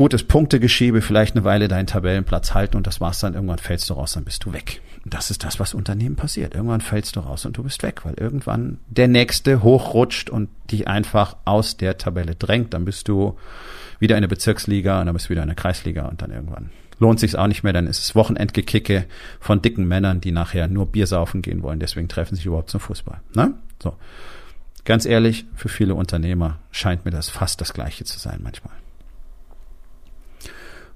gutes 0.00 0.24
Punktegeschiebe 0.24 1.02
vielleicht 1.02 1.36
eine 1.36 1.44
Weile 1.44 1.68
deinen 1.68 1.86
Tabellenplatz 1.86 2.54
halten 2.54 2.78
und 2.78 2.86
das 2.86 3.02
war's 3.02 3.20
dann. 3.20 3.34
Irgendwann 3.34 3.58
fällst 3.58 3.90
du 3.90 3.92
raus, 3.92 4.14
dann 4.14 4.24
bist 4.24 4.46
du 4.46 4.54
weg. 4.54 4.80
Das 5.04 5.30
ist 5.30 5.44
das, 5.44 5.60
was 5.60 5.74
Unternehmen 5.74 6.16
passiert. 6.16 6.54
Irgendwann 6.54 6.80
fällst 6.80 7.16
du 7.16 7.20
raus 7.20 7.44
und 7.44 7.58
du 7.58 7.62
bist 7.64 7.82
weg, 7.82 8.06
weil 8.06 8.14
irgendwann 8.14 8.78
der 8.88 9.08
nächste 9.08 9.62
hochrutscht 9.62 10.30
und 10.30 10.48
dich 10.70 10.88
einfach 10.88 11.36
aus 11.44 11.76
der 11.76 11.98
Tabelle 11.98 12.34
drängt. 12.34 12.72
Dann 12.72 12.86
bist 12.86 13.08
du 13.08 13.36
wieder 13.98 14.16
in 14.16 14.22
der 14.22 14.28
Bezirksliga 14.28 15.00
und 15.00 15.04
dann 15.04 15.12
bist 15.12 15.26
du 15.26 15.30
wieder 15.32 15.42
in 15.42 15.50
der 15.50 15.56
Kreisliga 15.56 16.06
und 16.06 16.22
dann 16.22 16.30
irgendwann 16.30 16.70
lohnt 16.98 17.20
sich's 17.20 17.34
auch 17.34 17.46
nicht 17.46 17.62
mehr, 17.62 17.74
dann 17.74 17.86
ist 17.86 17.98
es 17.98 18.14
Wochenendgekicke 18.14 19.04
von 19.38 19.60
dicken 19.60 19.86
Männern, 19.86 20.22
die 20.22 20.32
nachher 20.32 20.66
nur 20.66 20.86
Bier 20.86 21.06
saufen 21.06 21.42
gehen 21.42 21.62
wollen, 21.62 21.78
deswegen 21.78 22.08
treffen 22.08 22.36
sich 22.36 22.46
überhaupt 22.46 22.70
zum 22.70 22.80
Fußball. 22.80 23.20
Ne? 23.34 23.52
So. 23.82 23.96
Ganz 24.86 25.04
ehrlich, 25.04 25.44
für 25.54 25.68
viele 25.68 25.94
Unternehmer 25.94 26.58
scheint 26.70 27.04
mir 27.04 27.10
das 27.10 27.28
fast 27.28 27.60
das 27.60 27.74
Gleiche 27.74 28.04
zu 28.04 28.18
sein 28.18 28.40
manchmal. 28.42 28.72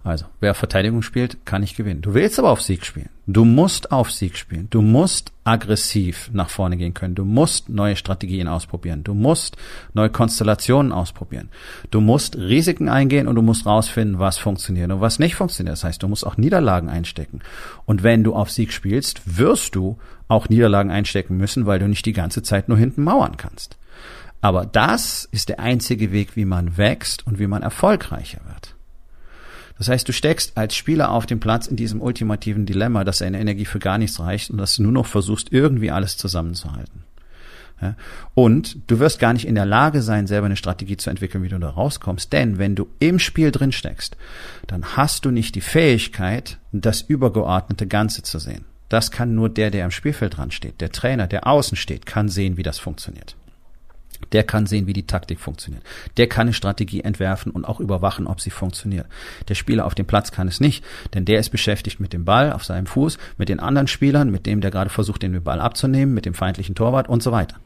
Also, 0.04 0.26
wer 0.38 0.52
Verteidigung 0.52 1.00
spielt, 1.00 1.46
kann 1.46 1.62
nicht 1.62 1.78
gewinnen. 1.78 2.02
Du 2.02 2.12
willst 2.12 2.38
aber 2.38 2.50
auf 2.50 2.60
Sieg 2.60 2.84
spielen. 2.84 3.08
Du 3.26 3.46
musst 3.46 3.90
auf 3.90 4.12
Sieg 4.12 4.36
spielen. 4.36 4.68
Du 4.68 4.82
musst 4.82 5.32
aggressiv 5.44 6.28
nach 6.30 6.50
vorne 6.50 6.76
gehen 6.76 6.92
können. 6.92 7.14
Du 7.14 7.24
musst 7.24 7.70
neue 7.70 7.96
Strategien 7.96 8.46
ausprobieren. 8.46 9.02
Du 9.02 9.14
musst 9.14 9.56
neue 9.94 10.10
Konstellationen 10.10 10.92
ausprobieren. 10.92 11.48
Du 11.90 12.02
musst 12.02 12.36
Risiken 12.36 12.90
eingehen 12.90 13.26
und 13.26 13.36
du 13.36 13.40
musst 13.40 13.64
rausfinden, 13.64 14.18
was 14.18 14.36
funktioniert 14.36 14.92
und 14.92 15.00
was 15.00 15.18
nicht 15.18 15.36
funktioniert. 15.36 15.72
Das 15.72 15.84
heißt, 15.84 16.02
du 16.02 16.08
musst 16.08 16.26
auch 16.26 16.36
Niederlagen 16.36 16.90
einstecken. 16.90 17.40
Und 17.86 18.02
wenn 18.02 18.24
du 18.24 18.34
auf 18.34 18.50
Sieg 18.50 18.74
spielst, 18.74 19.22
wirst 19.38 19.74
du 19.74 19.96
auch 20.28 20.50
Niederlagen 20.50 20.90
einstecken 20.90 21.38
müssen, 21.38 21.64
weil 21.64 21.78
du 21.78 21.88
nicht 21.88 22.04
die 22.04 22.12
ganze 22.12 22.42
Zeit 22.42 22.68
nur 22.68 22.76
hinten 22.76 23.04
mauern 23.04 23.38
kannst. 23.38 23.78
Aber 24.42 24.66
das 24.66 25.26
ist 25.32 25.48
der 25.48 25.60
einzige 25.60 26.12
Weg, 26.12 26.36
wie 26.36 26.44
man 26.44 26.76
wächst 26.76 27.26
und 27.26 27.38
wie 27.38 27.46
man 27.46 27.62
erfolgreicher 27.62 28.42
wird. 28.46 28.74
Das 29.78 29.88
heißt, 29.88 30.08
du 30.08 30.12
steckst 30.12 30.56
als 30.56 30.76
Spieler 30.76 31.10
auf 31.10 31.26
dem 31.26 31.40
Platz 31.40 31.66
in 31.66 31.76
diesem 31.76 32.00
ultimativen 32.00 32.64
Dilemma, 32.66 33.04
dass 33.04 33.18
deine 33.18 33.40
Energie 33.40 33.64
für 33.64 33.80
gar 33.80 33.98
nichts 33.98 34.20
reicht 34.20 34.50
und 34.50 34.58
dass 34.58 34.76
du 34.76 34.82
nur 34.82 34.92
noch 34.92 35.06
versuchst, 35.06 35.52
irgendwie 35.52 35.90
alles 35.90 36.16
zusammenzuhalten. 36.16 37.02
Ja? 37.80 37.96
Und 38.34 38.78
du 38.86 38.98
wirst 39.00 39.18
gar 39.18 39.32
nicht 39.32 39.46
in 39.46 39.54
der 39.54 39.66
Lage 39.66 40.02
sein, 40.02 40.26
selber 40.26 40.46
eine 40.46 40.56
Strategie 40.56 40.96
zu 40.96 41.10
entwickeln, 41.10 41.42
wie 41.42 41.48
du 41.48 41.58
da 41.58 41.70
rauskommst. 41.70 42.32
Denn 42.32 42.58
wenn 42.58 42.76
du 42.76 42.88
im 43.00 43.18
Spiel 43.18 43.50
drin 43.50 43.72
steckst, 43.72 44.16
dann 44.66 44.96
hast 44.96 45.24
du 45.24 45.30
nicht 45.30 45.54
die 45.54 45.60
Fähigkeit, 45.60 46.58
das 46.72 47.02
übergeordnete 47.02 47.86
Ganze 47.86 48.22
zu 48.22 48.38
sehen. 48.38 48.64
Das 48.88 49.10
kann 49.10 49.34
nur 49.34 49.48
der, 49.48 49.70
der 49.70 49.84
am 49.84 49.90
Spielfeld 49.90 50.36
dran 50.36 50.50
steht. 50.50 50.80
Der 50.80 50.92
Trainer, 50.92 51.26
der 51.26 51.46
außen 51.46 51.76
steht, 51.76 52.06
kann 52.06 52.28
sehen, 52.28 52.56
wie 52.56 52.62
das 52.62 52.78
funktioniert. 52.78 53.34
Der 54.32 54.42
kann 54.42 54.66
sehen, 54.66 54.86
wie 54.86 54.92
die 54.92 55.06
Taktik 55.06 55.40
funktioniert. 55.40 55.82
Der 56.16 56.28
kann 56.28 56.48
eine 56.48 56.52
Strategie 56.52 57.00
entwerfen 57.00 57.52
und 57.52 57.64
auch 57.64 57.80
überwachen, 57.80 58.26
ob 58.26 58.40
sie 58.40 58.50
funktioniert. 58.50 59.06
Der 59.48 59.54
Spieler 59.54 59.84
auf 59.84 59.94
dem 59.94 60.06
Platz 60.06 60.32
kann 60.32 60.48
es 60.48 60.60
nicht, 60.60 60.84
denn 61.14 61.24
der 61.24 61.40
ist 61.40 61.50
beschäftigt 61.50 62.00
mit 62.00 62.12
dem 62.12 62.24
Ball 62.24 62.52
auf 62.52 62.64
seinem 62.64 62.86
Fuß, 62.86 63.18
mit 63.38 63.48
den 63.48 63.60
anderen 63.60 63.86
Spielern, 63.86 64.30
mit 64.30 64.46
dem, 64.46 64.60
der 64.60 64.70
gerade 64.70 64.90
versucht, 64.90 65.22
den 65.22 65.42
Ball 65.42 65.60
abzunehmen, 65.60 66.14
mit 66.14 66.26
dem 66.26 66.34
feindlichen 66.34 66.74
Torwart 66.74 67.08
und 67.08 67.22
so 67.22 67.32
weiter. 67.32 67.56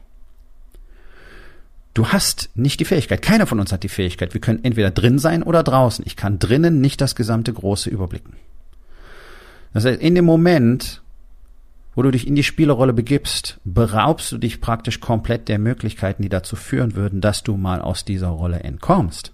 Du 1.93 2.07
hast 2.09 2.49
nicht 2.55 2.79
die 2.79 2.85
Fähigkeit, 2.85 3.21
keiner 3.21 3.47
von 3.47 3.59
uns 3.59 3.71
hat 3.71 3.83
die 3.83 3.89
Fähigkeit. 3.89 4.33
Wir 4.33 4.41
können 4.41 4.63
entweder 4.63 4.91
drin 4.91 5.19
sein 5.19 5.43
oder 5.43 5.63
draußen. 5.63 6.05
Ich 6.07 6.15
kann 6.15 6.39
drinnen 6.39 6.81
nicht 6.81 7.01
das 7.01 7.15
gesamte 7.15 7.51
Große 7.51 7.89
überblicken. 7.89 8.33
Das 9.73 9.85
heißt, 9.85 10.01
in 10.01 10.15
dem 10.15 10.25
Moment, 10.25 11.01
wo 11.95 12.01
du 12.01 12.11
dich 12.11 12.27
in 12.27 12.35
die 12.35 12.43
Spielerrolle 12.43 12.93
begibst, 12.93 13.59
beraubst 13.63 14.31
du 14.31 14.37
dich 14.37 14.61
praktisch 14.61 14.99
komplett 14.99 15.47
der 15.47 15.59
Möglichkeiten, 15.59 16.23
die 16.23 16.29
dazu 16.29 16.55
führen 16.55 16.95
würden, 16.95 17.21
dass 17.21 17.43
du 17.43 17.57
mal 17.57 17.81
aus 17.81 18.05
dieser 18.05 18.29
Rolle 18.29 18.61
entkommst. 18.61 19.33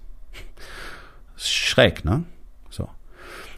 Schräg, 1.37 2.05
ne? 2.05 2.23
So. 2.69 2.89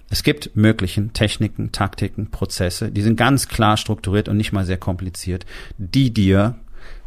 Es 0.10 0.24
gibt 0.24 0.56
möglichen 0.56 1.14
Techniken, 1.14 1.72
Taktiken, 1.72 2.32
Prozesse, 2.32 2.92
die 2.92 3.02
sind 3.02 3.18
ganz 3.18 3.48
klar 3.48 3.78
strukturiert 3.78 4.30
und 4.30 4.38
nicht 4.38 4.52
mal 4.52 4.66
sehr 4.66 4.78
kompliziert, 4.78 5.46
die 5.78 6.14
dir 6.14 6.56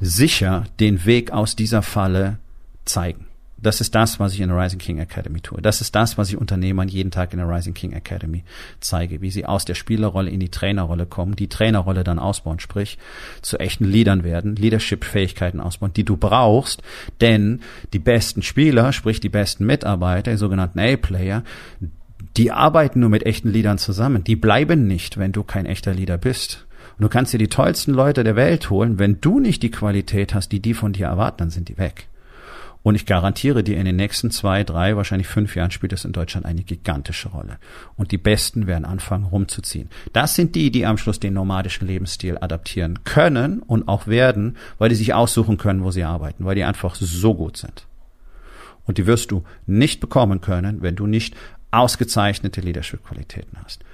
sicher 0.01 0.65
den 0.79 1.05
Weg 1.05 1.33
aus 1.33 1.57
dieser 1.57 1.83
Falle 1.83 2.39
zeigen. 2.85 3.27
Das 3.63 3.81
ist 3.81 3.95
das, 3.95 4.19
was 4.19 4.33
ich 4.33 4.41
in 4.41 4.49
der 4.49 4.59
Rising 4.59 4.79
King 4.79 4.99
Academy 4.99 5.41
tue. 5.41 5.61
Das 5.61 5.81
ist 5.81 5.95
das, 5.95 6.17
was 6.17 6.31
ich 6.31 6.37
Unternehmern 6.37 6.89
jeden 6.89 7.11
Tag 7.11 7.33
in 7.33 7.39
der 7.39 7.49
Rising 7.49 7.75
King 7.75 7.93
Academy 7.93 8.45
zeige, 8.81 9.21
wie 9.21 9.31
sie 9.31 9.45
aus 9.45 9.65
der 9.65 9.75
Spielerrolle 9.75 10.31
in 10.31 10.41
die 10.41 10.49
Trainerrolle 10.49 11.07
kommen, 11.07 11.37
die 11.37 11.49
Trainerrolle 11.49 12.05
dann 12.05 12.19
ausbauen, 12.19 12.61
sprich 12.61 12.99
zu 13.43 13.59
echten 13.59 13.85
Leadern 13.85 14.25
werden, 14.25 14.57
Leadership-Fähigkeiten 14.57 15.61
ausbauen, 15.61 15.93
die 15.93 16.05
du 16.05 16.17
brauchst, 16.17 16.83
denn 17.21 17.61
die 17.93 17.99
besten 17.99 18.43
Spieler, 18.43 18.93
sprich 18.93 19.21
die 19.21 19.29
besten 19.29 19.67
Mitarbeiter, 19.67 20.31
die 20.31 20.39
sogenannten 20.39 20.79
A-Player, 20.79 21.45
die 22.37 22.53
arbeiten 22.53 23.01
nur 23.01 23.11
mit 23.11 23.27
echten 23.27 23.51
Leadern 23.51 23.79
zusammen. 23.79 24.25
Die 24.25 24.37
bleiben 24.37 24.87
nicht, 24.87 25.19
wenn 25.19 25.33
du 25.33 25.43
kein 25.43 25.67
echter 25.67 25.93
Leader 25.93 26.19
bist. 26.19 26.67
Und 26.99 27.03
du 27.03 27.09
kannst 27.09 27.33
dir 27.33 27.39
die 27.39 27.49
tollsten 27.49 27.93
Leute 27.93 28.25
der 28.25 28.37
Welt 28.37 28.71
holen, 28.71 28.99
wenn 28.99 29.21
du 29.21 29.41
nicht 29.41 29.63
die 29.63 29.71
Qualität 29.71 30.35
hast, 30.35 30.53
die 30.53 30.61
die 30.61 30.75
von 30.75 30.93
dir 30.93 31.07
erwarten, 31.07 31.39
dann 31.39 31.51
sind 31.51 31.69
die 31.69 31.79
weg. 31.79 32.09
Und 32.83 32.95
ich 32.95 33.05
garantiere 33.05 33.63
dir, 33.63 33.77
in 33.77 33.85
den 33.85 33.97
nächsten 33.97 34.31
zwei, 34.31 34.65
drei, 34.65 34.97
wahrscheinlich 34.97 35.29
fünf 35.29 35.55
Jahren 35.55 35.71
spielt 35.71 35.93
es 35.93 36.07
in 36.07 36.13
Deutschland 36.13 36.47
eine 36.47 36.63
gigantische 36.63 37.29
Rolle. 37.29 37.59
Und 37.97 38.11
die 38.11 38.19
Besten 38.19 38.67
werden 38.67 38.87
anfangen 38.87 39.25
rumzuziehen. 39.25 39.91
Das 40.15 40.35
sind 40.35 40.55
die, 40.55 40.71
die 40.71 40.87
am 40.87 40.97
Schluss 40.97 41.21
den 41.21 41.35
nomadischen 41.35 41.87
Lebensstil 41.87 42.39
adaptieren 42.41 43.05
können 43.05 43.61
und 43.61 43.87
auch 43.87 44.07
werden, 44.07 44.57
weil 44.79 44.89
die 44.89 44.95
sich 44.95 45.13
aussuchen 45.13 45.59
können, 45.59 45.85
wo 45.85 45.91
sie 45.91 46.05
arbeiten, 46.05 46.47
weil 46.47 46.55
die 46.55 46.65
einfach 46.65 46.95
so 46.95 47.35
gut 47.35 47.59
sind. 47.59 47.87
Und 48.87 48.97
die 48.97 49.07
wirst 49.07 49.31
du 49.31 49.45
nicht 49.67 50.01
bekommen 50.01 50.41
können, 50.41 50.81
wenn 50.81 50.97
du 50.97 51.07
nicht 51.07 51.37
ausgezeichnete 51.71 52.63
Leadership-Qualitäten 52.63 53.59
hast. 53.63 53.85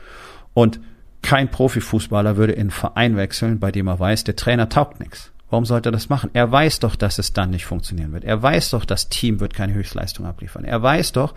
Und 0.55 0.81
kein 1.23 1.51
Profifußballer 1.51 2.37
würde 2.37 2.53
in 2.53 2.61
einen 2.61 2.71
Verein 2.71 3.17
wechseln, 3.17 3.59
bei 3.59 3.73
dem 3.73 3.89
er 3.89 3.99
weiß, 3.99 4.25
der 4.25 4.37
Trainer 4.37 4.69
taugt 4.69 5.01
nichts. 5.01 5.33
Warum 5.49 5.65
sollte 5.65 5.91
er 5.91 5.93
das 5.93 6.09
machen? 6.09 6.31
Er 6.33 6.51
weiß 6.51 6.81
doch, 6.81 6.97
dass 6.97 7.19
es 7.19 7.33
dann 7.33 7.51
nicht 7.51 7.67
funktionieren 7.67 8.13
wird. 8.13 8.25
Er 8.25 8.43
weiß 8.43 8.71
doch, 8.71 8.85
das 8.85 9.09
Team 9.09 9.39
wird 9.41 9.55
keine 9.55 9.75
Höchstleistung 9.75 10.27
abliefern. 10.27 10.65
Er 10.65 10.83
weiß 10.83 11.13
doch, 11.13 11.35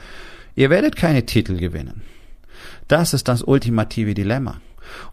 ihr 0.56 0.70
werdet 0.70 0.96
keine 0.96 1.25
Titel 1.25 1.58
gewinnen. 1.58 2.01
Das 2.88 3.13
ist 3.13 3.28
das 3.28 3.44
ultimative 3.44 4.16
Dilemma. 4.16 4.62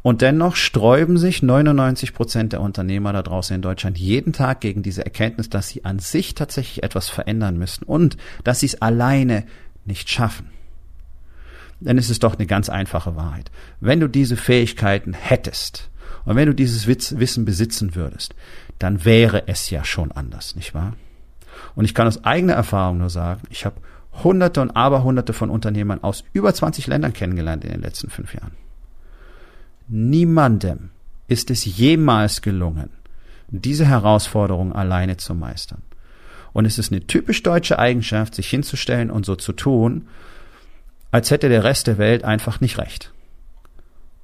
Und 0.00 0.22
dennoch 0.22 0.56
sträuben 0.56 1.18
sich 1.18 1.42
99 1.42 2.14
Prozent 2.14 2.52
der 2.54 2.62
Unternehmer 2.62 3.12
da 3.12 3.22
draußen 3.22 3.54
in 3.54 3.60
Deutschland 3.60 3.98
jeden 3.98 4.32
Tag 4.32 4.60
gegen 4.60 4.82
diese 4.82 5.04
Erkenntnis, 5.04 5.50
dass 5.50 5.68
sie 5.68 5.84
an 5.84 5.98
sich 5.98 6.34
tatsächlich 6.34 6.82
etwas 6.82 7.10
verändern 7.10 7.58
müssen 7.58 7.84
und 7.84 8.16
dass 8.44 8.60
sie 8.60 8.66
es 8.66 8.80
alleine 8.80 9.44
nicht 9.84 10.08
schaffen. 10.08 10.50
Denn 11.80 11.98
es 11.98 12.08
ist 12.08 12.22
doch 12.22 12.36
eine 12.36 12.46
ganz 12.46 12.70
einfache 12.70 13.16
Wahrheit. 13.16 13.50
Wenn 13.80 14.00
du 14.00 14.08
diese 14.08 14.38
Fähigkeiten 14.38 15.12
hättest 15.12 15.90
und 16.26 16.36
wenn 16.36 16.46
du 16.46 16.54
dieses 16.54 16.86
Wissen 16.86 17.44
besitzen 17.44 17.94
würdest, 17.94 18.34
dann 18.78 19.04
wäre 19.04 19.48
es 19.48 19.70
ja 19.70 19.84
schon 19.84 20.12
anders, 20.12 20.56
nicht 20.56 20.74
wahr? 20.74 20.94
Und 21.74 21.84
ich 21.84 21.94
kann 21.94 22.08
aus 22.08 22.24
eigener 22.24 22.54
Erfahrung 22.54 22.98
nur 22.98 23.10
sagen, 23.10 23.42
ich 23.48 23.64
habe 23.64 23.76
hunderte 24.22 24.60
und 24.60 24.72
aberhunderte 24.72 25.32
von 25.32 25.50
Unternehmern 25.50 26.02
aus 26.02 26.24
über 26.32 26.52
20 26.52 26.88
Ländern 26.88 27.12
kennengelernt 27.12 27.64
in 27.64 27.70
den 27.70 27.80
letzten 27.80 28.10
fünf 28.10 28.34
Jahren. 28.34 28.52
Niemandem 29.88 30.90
ist 31.28 31.50
es 31.50 31.64
jemals 31.64 32.42
gelungen, 32.42 32.90
diese 33.48 33.86
Herausforderung 33.86 34.72
alleine 34.72 35.16
zu 35.16 35.34
meistern. 35.34 35.82
Und 36.52 36.64
es 36.64 36.78
ist 36.78 36.90
eine 36.90 37.06
typisch 37.06 37.42
deutsche 37.42 37.78
Eigenschaft, 37.78 38.34
sich 38.34 38.48
hinzustellen 38.48 39.10
und 39.10 39.24
so 39.24 39.36
zu 39.36 39.52
tun, 39.52 40.08
als 41.12 41.30
hätte 41.30 41.48
der 41.48 41.62
Rest 41.62 41.86
der 41.86 41.98
Welt 41.98 42.24
einfach 42.24 42.60
nicht 42.60 42.78
recht. 42.78 43.12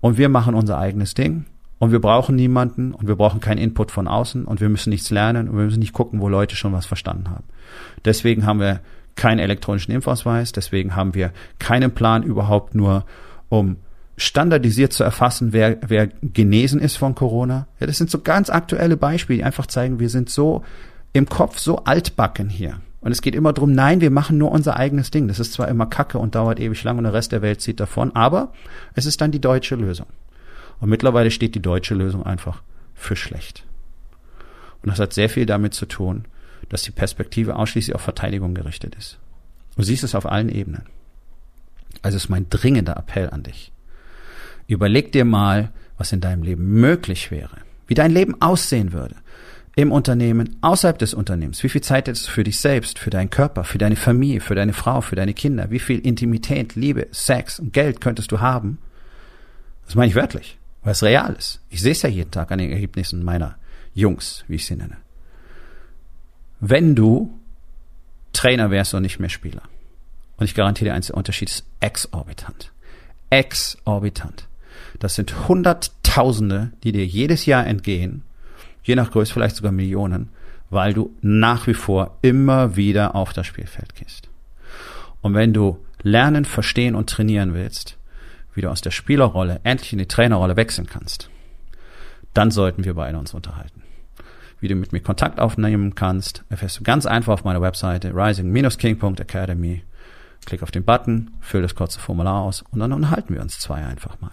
Und 0.00 0.18
wir 0.18 0.28
machen 0.28 0.54
unser 0.54 0.78
eigenes 0.78 1.14
Ding 1.14 1.44
und 1.82 1.90
wir 1.90 2.00
brauchen 2.00 2.36
niemanden 2.36 2.94
und 2.94 3.08
wir 3.08 3.16
brauchen 3.16 3.40
keinen 3.40 3.58
Input 3.58 3.90
von 3.90 4.06
außen 4.06 4.44
und 4.44 4.60
wir 4.60 4.68
müssen 4.68 4.90
nichts 4.90 5.10
lernen 5.10 5.48
und 5.48 5.56
wir 5.56 5.64
müssen 5.64 5.80
nicht 5.80 5.92
gucken, 5.92 6.20
wo 6.20 6.28
Leute 6.28 6.54
schon 6.54 6.72
was 6.72 6.86
verstanden 6.86 7.28
haben. 7.28 7.42
Deswegen 8.04 8.46
haben 8.46 8.60
wir 8.60 8.78
keinen 9.16 9.40
elektronischen 9.40 9.92
Impfausweis, 9.92 10.52
deswegen 10.52 10.94
haben 10.94 11.16
wir 11.16 11.32
keinen 11.58 11.90
Plan 11.90 12.22
überhaupt 12.22 12.76
nur, 12.76 13.04
um 13.48 13.78
standardisiert 14.16 14.92
zu 14.92 15.02
erfassen, 15.02 15.52
wer, 15.52 15.78
wer 15.84 16.06
genesen 16.06 16.78
ist 16.78 16.98
von 16.98 17.16
Corona. 17.16 17.66
Ja, 17.80 17.88
das 17.88 17.98
sind 17.98 18.10
so 18.10 18.20
ganz 18.20 18.48
aktuelle 18.48 18.96
Beispiele, 18.96 19.38
die 19.38 19.44
einfach 19.44 19.66
zeigen, 19.66 19.98
wir 19.98 20.08
sind 20.08 20.30
so 20.30 20.62
im 21.12 21.28
Kopf 21.28 21.58
so 21.58 21.78
altbacken 21.78 22.48
hier. 22.48 22.76
Und 23.00 23.10
es 23.10 23.22
geht 23.22 23.34
immer 23.34 23.52
drum, 23.52 23.72
nein, 23.72 24.00
wir 24.00 24.12
machen 24.12 24.38
nur 24.38 24.52
unser 24.52 24.76
eigenes 24.76 25.10
Ding. 25.10 25.26
Das 25.26 25.40
ist 25.40 25.52
zwar 25.52 25.66
immer 25.66 25.86
Kacke 25.86 26.20
und 26.20 26.36
dauert 26.36 26.60
ewig 26.60 26.84
lang 26.84 26.98
und 26.98 27.02
der 27.02 27.12
Rest 27.12 27.32
der 27.32 27.42
Welt 27.42 27.60
zieht 27.60 27.80
davon, 27.80 28.14
aber 28.14 28.52
es 28.94 29.04
ist 29.04 29.20
dann 29.20 29.32
die 29.32 29.40
deutsche 29.40 29.74
Lösung. 29.74 30.06
Und 30.82 30.88
mittlerweile 30.88 31.30
steht 31.30 31.54
die 31.54 31.62
deutsche 31.62 31.94
Lösung 31.94 32.26
einfach 32.26 32.60
für 32.92 33.14
schlecht. 33.14 33.64
Und 34.82 34.90
das 34.90 34.98
hat 34.98 35.12
sehr 35.12 35.28
viel 35.28 35.46
damit 35.46 35.74
zu 35.74 35.86
tun, 35.86 36.24
dass 36.70 36.82
die 36.82 36.90
Perspektive 36.90 37.54
ausschließlich 37.54 37.94
auf 37.94 38.00
Verteidigung 38.00 38.52
gerichtet 38.52 38.96
ist. 38.96 39.20
Du 39.76 39.84
siehst 39.84 40.02
es 40.02 40.16
auf 40.16 40.26
allen 40.26 40.48
Ebenen. 40.48 40.86
Also 42.02 42.16
ist 42.16 42.30
mein 42.30 42.50
dringender 42.50 42.96
Appell 42.96 43.30
an 43.30 43.44
dich. 43.44 43.70
Überleg 44.66 45.12
dir 45.12 45.24
mal, 45.24 45.70
was 45.98 46.10
in 46.10 46.20
deinem 46.20 46.42
Leben 46.42 46.64
möglich 46.80 47.30
wäre, 47.30 47.58
wie 47.86 47.94
dein 47.94 48.10
Leben 48.10 48.42
aussehen 48.42 48.92
würde. 48.92 49.14
Im 49.76 49.92
Unternehmen, 49.92 50.56
außerhalb 50.62 50.98
des 50.98 51.14
Unternehmens. 51.14 51.62
Wie 51.62 51.68
viel 51.68 51.80
Zeit 51.80 52.08
hättest 52.08 52.26
du 52.26 52.32
für 52.32 52.44
dich 52.44 52.58
selbst, 52.58 52.98
für 52.98 53.10
deinen 53.10 53.30
Körper, 53.30 53.62
für 53.62 53.78
deine 53.78 53.94
Familie, 53.96 54.40
für 54.40 54.56
deine 54.56 54.72
Frau, 54.72 55.00
für 55.00 55.14
deine 55.14 55.32
Kinder? 55.32 55.70
Wie 55.70 55.78
viel 55.78 56.00
Intimität, 56.00 56.74
Liebe, 56.74 57.06
Sex 57.12 57.60
und 57.60 57.72
Geld 57.72 58.00
könntest 58.00 58.32
du 58.32 58.40
haben? 58.40 58.78
Das 59.86 59.94
meine 59.94 60.08
ich 60.08 60.16
wörtlich 60.16 60.58
es 60.90 61.02
real 61.02 61.34
ist. 61.34 61.60
Ich 61.70 61.80
sehe 61.80 61.92
es 61.92 62.02
ja 62.02 62.08
jeden 62.08 62.30
Tag 62.30 62.50
an 62.50 62.58
den 62.58 62.72
Ergebnissen 62.72 63.22
meiner 63.22 63.56
Jungs, 63.94 64.44
wie 64.48 64.56
ich 64.56 64.66
sie 64.66 64.76
nenne. 64.76 64.96
Wenn 66.60 66.94
du 66.94 67.38
Trainer 68.32 68.70
wärst 68.70 68.94
und 68.94 69.02
nicht 69.02 69.20
mehr 69.20 69.28
Spieler. 69.28 69.62
Und 70.36 70.46
ich 70.46 70.54
garantiere 70.54 70.90
dir 70.90 70.94
eins, 70.94 71.08
der 71.08 71.16
Unterschied 71.16 71.50
ist 71.50 71.64
exorbitant. 71.80 72.72
Exorbitant. 73.30 74.48
Das 74.98 75.14
sind 75.14 75.48
Hunderttausende, 75.48 76.72
die 76.82 76.92
dir 76.92 77.06
jedes 77.06 77.46
Jahr 77.46 77.66
entgehen, 77.66 78.22
je 78.82 78.94
nach 78.94 79.10
Größe 79.10 79.32
vielleicht 79.32 79.56
sogar 79.56 79.72
Millionen, 79.72 80.30
weil 80.70 80.94
du 80.94 81.14
nach 81.20 81.66
wie 81.66 81.74
vor 81.74 82.18
immer 82.22 82.76
wieder 82.76 83.14
auf 83.14 83.32
das 83.32 83.46
Spielfeld 83.46 83.94
gehst. 83.94 84.28
Und 85.20 85.34
wenn 85.34 85.52
du 85.52 85.78
lernen, 86.02 86.44
verstehen 86.44 86.94
und 86.94 87.08
trainieren 87.08 87.54
willst, 87.54 87.96
wie 88.54 88.60
du 88.60 88.70
aus 88.70 88.80
der 88.80 88.90
Spielerrolle 88.90 89.60
endlich 89.64 89.92
in 89.92 89.98
die 89.98 90.06
Trainerrolle 90.06 90.56
wechseln 90.56 90.86
kannst, 90.86 91.30
dann 92.34 92.50
sollten 92.50 92.84
wir 92.84 92.94
beide 92.94 93.18
uns 93.18 93.34
unterhalten. 93.34 93.82
Wie 94.60 94.68
du 94.68 94.76
mit 94.76 94.92
mir 94.92 95.00
Kontakt 95.00 95.40
aufnehmen 95.40 95.94
kannst, 95.94 96.44
erfährst 96.48 96.78
du 96.78 96.84
ganz 96.84 97.04
einfach 97.04 97.32
auf 97.32 97.44
meiner 97.44 97.60
Webseite 97.60 98.12
rising-king.academy. 98.14 99.82
Klick 100.44 100.62
auf 100.62 100.70
den 100.70 100.84
Button, 100.84 101.32
füll 101.40 101.62
das 101.62 101.74
kurze 101.74 101.98
Formular 101.98 102.42
aus 102.42 102.62
und 102.70 102.80
dann 102.80 102.92
unterhalten 102.92 103.34
wir 103.34 103.42
uns 103.42 103.58
zwei 103.58 103.84
einfach 103.84 104.20
mal. 104.20 104.32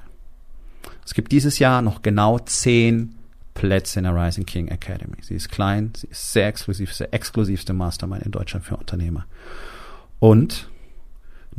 Es 1.06 1.14
gibt 1.14 1.32
dieses 1.32 1.60
Jahr 1.60 1.82
noch 1.82 2.02
genau 2.04 2.40
zehn 2.40 3.16
Plätze 3.56 4.00
in 4.00 4.04
der 4.04 4.16
Rising 4.16 4.46
King 4.46 4.68
Academy. 4.68 5.18
Sie 5.22 5.36
ist 5.36 5.50
klein, 5.50 5.92
sie 5.96 6.08
ist 6.08 6.32
sehr 6.32 6.48
exklusiv, 6.48 6.94
sehr 6.94 7.14
exklusivste 7.14 7.74
Mastermind 7.74 8.24
in 8.24 8.32
Deutschland 8.32 8.66
für 8.66 8.78
Unternehmer. 8.78 9.26
Und 10.20 10.69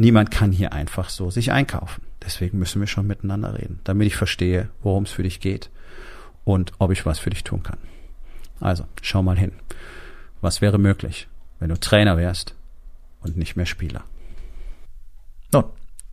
niemand 0.00 0.30
kann 0.30 0.50
hier 0.50 0.72
einfach 0.72 1.10
so 1.10 1.30
sich 1.30 1.52
einkaufen. 1.52 2.02
Deswegen 2.24 2.58
müssen 2.58 2.80
wir 2.80 2.86
schon 2.86 3.06
miteinander 3.06 3.54
reden, 3.58 3.80
damit 3.84 4.06
ich 4.06 4.16
verstehe, 4.16 4.70
worum 4.82 5.04
es 5.04 5.10
für 5.10 5.22
dich 5.22 5.40
geht 5.40 5.70
und 6.44 6.72
ob 6.78 6.90
ich 6.90 7.04
was 7.04 7.18
für 7.18 7.30
dich 7.30 7.44
tun 7.44 7.62
kann. 7.62 7.78
Also, 8.60 8.84
schau 9.02 9.22
mal 9.22 9.38
hin. 9.38 9.52
Was 10.40 10.62
wäre 10.62 10.78
möglich, 10.78 11.28
wenn 11.58 11.68
du 11.68 11.78
Trainer 11.78 12.16
wärst 12.16 12.54
und 13.20 13.36
nicht 13.36 13.56
mehr 13.56 13.66
Spieler? 13.66 14.04
Nun, 15.52 15.64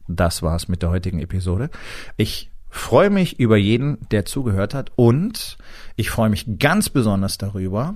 das 0.07 0.41
war's 0.41 0.67
mit 0.67 0.81
der 0.81 0.89
heutigen 0.89 1.19
Episode. 1.19 1.69
Ich 2.17 2.51
freue 2.69 3.09
mich 3.09 3.39
über 3.39 3.55
jeden, 3.55 3.97
der 4.11 4.25
zugehört 4.25 4.73
hat 4.73 4.91
und 4.97 5.57
ich 5.95 6.09
freue 6.09 6.29
mich 6.29 6.59
ganz 6.59 6.89
besonders 6.89 7.37
darüber, 7.37 7.95